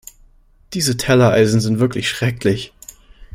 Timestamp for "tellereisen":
0.97-1.61